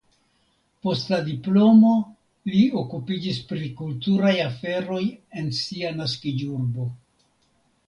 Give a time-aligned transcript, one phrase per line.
[0.85, 1.91] Post la diplomo
[2.53, 5.05] li okupiĝis pri kulturaj aferoj
[5.43, 6.91] en sia naskiĝurbo.